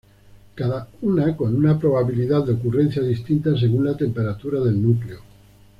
[0.55, 5.19] Cada una con una probabilidad de ocurrencia distinta según la temperatura del núcleo.